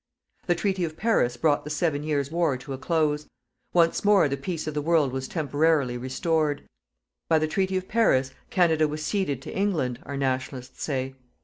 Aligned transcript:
The 0.47 0.55
Treaty 0.55 0.83
of 0.83 0.97
Paris 0.97 1.37
brought 1.37 1.63
the 1.63 1.69
Seven 1.69 2.01
Years 2.01 2.31
War 2.31 2.57
to 2.57 2.73
a 2.73 2.77
close. 2.79 3.27
Once 3.71 4.03
more 4.03 4.27
the 4.27 4.35
peace 4.35 4.65
of 4.65 4.73
the 4.73 4.81
world 4.81 5.11
was 5.11 5.27
temporarily 5.27 5.95
restored. 5.95 6.63
By 7.29 7.37
the 7.37 7.47
Treaty 7.47 7.77
of 7.77 7.87
Paris, 7.87 8.31
Canada 8.49 8.87
was 8.87 9.05
ceded 9.05 9.43
to 9.43 9.55
England, 9.55 9.99
our 10.01 10.17
"Nationalists" 10.17 10.81
say. 10.81 11.13